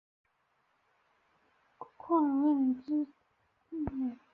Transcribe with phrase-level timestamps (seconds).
[1.95, 3.05] 括认知
[3.69, 4.17] 治疗。